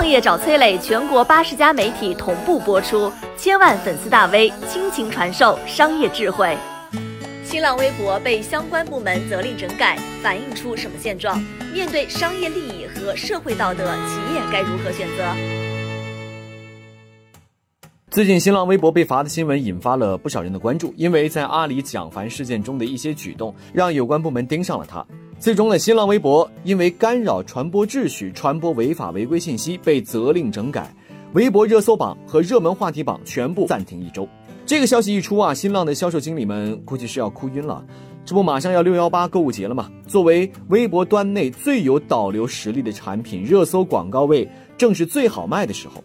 [0.00, 6.56] 创业找崔磊，全国八十家媒体同步播出，千万粉丝大 V 倾情传授商业智慧。
[7.44, 11.38] 新浪微博被相关部门责令整改，反映出什么现状？
[11.70, 15.22] 面对商业利益和社会道德，企业该如何选择？
[18.10, 25.06] 最近，新浪微博被罚的新闻引发了不少人的关注，因为在阿里蒋凡事件中的一些举动，让有关部门盯上了他。
[25.40, 30.94] 最终呢，新浪微博因为干扰传播秩序、传播违法违规信息，被责令整改，
[31.32, 34.28] 微博热搜榜和热门话题榜全部暂停一周。
[34.66, 37.82] 这个消息一出啊，新浪的销售经理们估计是要哭晕了。
[38.22, 39.90] 这不马上要六幺八购物节了吗？
[40.06, 46.04] 作为微博端内最有导流实力的产品，热搜广告位正是最好卖的时候。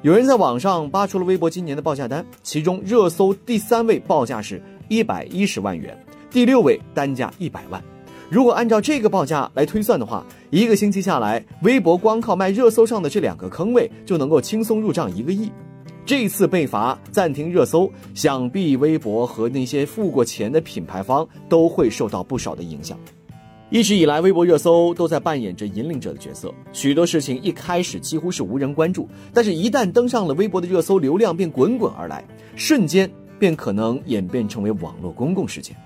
[0.00, 5.94] 有人在网上扒出了微博今年的报价单，其中热搜第三位报价是一百一十万元，
[6.30, 7.84] 第六位单价一百万。
[8.30, 15.50] 如果按照这个报价来推算的话，一个星期下来，微博光靠卖热搜上的这两个坑位就能够轻松入账一个亿。
[16.06, 22.96] 这次被罚暂停热搜，想必微博和那些付过钱的品牌方都会受到不少的影响。
[23.68, 35.76] 一直以来，微博热搜都在扮演着引领者的角色，许多事情一开始几乎是无人关注，但是一旦登上了微博的热搜，流量便滚滚而来，瞬间便可能演变成为网络公共事件。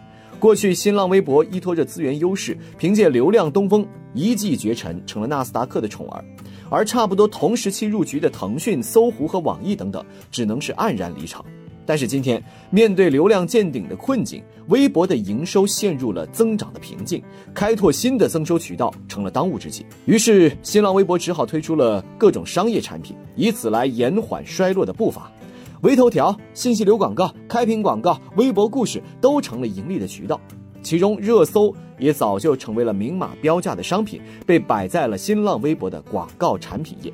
[0.44, 6.22] 过去，新浪微博依托着资源优势，凭借流量东风一骑绝尘，成了纳斯达克的宠儿。
[6.68, 11.42] 而差不多同时期入局的腾讯、搜狐和网易等等，只能是黯然离场。
[11.86, 17.22] 但是今天，面对流量见顶的困境，微博的营收陷入了增长的瓶颈，
[17.54, 19.86] 开拓新的增收渠道成了当务之急。
[20.04, 25.32] 于是，新浪微博只好推出了各种商业产品，以此来延缓衰落的步伐。
[25.84, 30.40] 微头条、信息流广告、开屏广告、微博故事都成了盈利的渠道。
[30.82, 37.12] 其中，热搜也早就成为了明码标价的商品，被摆在了新浪微博的广告产品页。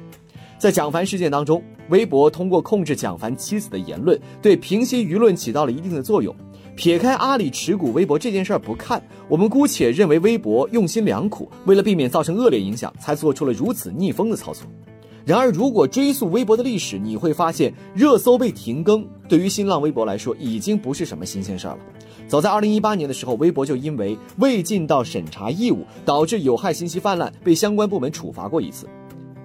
[0.56, 6.32] 在蒋凡事件当中，微博通过控制蒋凡妻子的言论，对平息舆论起到了一定的作用。
[6.76, 14.62] 撇开阿里持股微博这件事儿不看，我们姑且认为微博用心良苦，为了避免造成恶劣影响，才做出了如此逆风的操作。
[15.30, 21.78] 然而，如果追溯微博的历史，你会发现，热搜被停更对于新浪微博来说已经不是什么新鲜事儿了。
[22.26, 28.88] 早在二零一八年的时候，微博就因为未尽到审查义务，导致有害信息泛滥，被相关部门处罚过一次。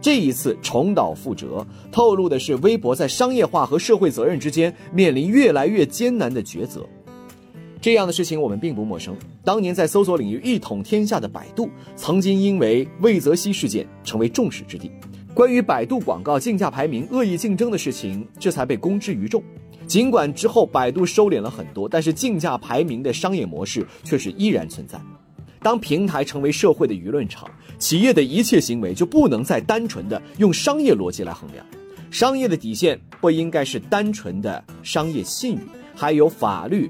[0.02, 6.84] 这一次重蹈覆辙，透露的是微博在商业化和社会责任之间面临越来越艰难的抉择。
[7.82, 9.16] 这样的事情我们并不陌生。
[9.44, 14.90] 当年在搜索领域一统天下的百度，曾经因为魏则西事件成为众矢之的。
[15.34, 19.44] 关于百度广告竞价排名恶意竞争的事情，这才被公之于众。
[19.86, 25.00] 尽管之后百度收敛了很多，但是竞价排名的商业模式却是依然存在。
[25.62, 31.66] 当平台成为社会的舆论场，企业的一切行为就不能再单纯的用商业逻辑来衡量。
[32.10, 35.60] 商业的底线不应该是单纯的商业信誉，
[35.94, 36.90] 还有法律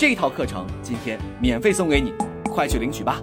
[0.00, 2.12] 这套课程今天免费送给你，
[2.44, 3.20] 快去领取吧。